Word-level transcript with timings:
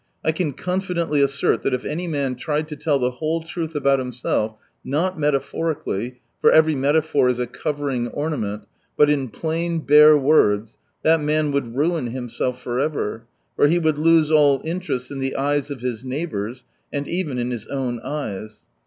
I 0.25 0.31
can 0.31 0.53
confidently 0.53 1.21
assert 1.21 1.61
that 1.61 1.75
if 1.75 1.85
any 1.85 2.07
man 2.07 2.33
tried 2.33 2.67
to 2.69 2.75
tell 2.75 2.97
the 2.97 3.11
whole 3.11 3.43
truth 3.43 3.75
about 3.75 3.99
himself, 3.99 4.57
not 4.83 5.19
metaphorically, 5.19 6.21
for 6.41 6.49
every 6.49 6.73
metaphor 6.73 7.29
is 7.29 7.37
a 7.39 7.45
covering 7.45 8.07
ornament, 8.07 8.65
but 8.97 9.11
in 9.11 9.29
plain 9.29 9.77
bare 9.81 10.17
words, 10.17 10.79
that 11.03 11.21
man 11.21 11.51
would 11.51 11.75
ruin 11.75 12.07
himself 12.07 12.59
for 12.63 12.79
ever, 12.79 13.27
for 13.55 13.67
he 13.67 13.77
would 13.77 13.99
lose 13.99 14.31
all 14.31 14.59
interest 14.65 15.11
in 15.11 15.19
the 15.19 15.35
eyes 15.35 15.69
of 15.69 15.81
his 15.81 16.03
neighbours, 16.03 16.63
and 16.91 17.07
even 17.07 17.37
in 17.37 17.51
his 17.51 17.67
own 17.67 17.99
eyes. 17.99 18.61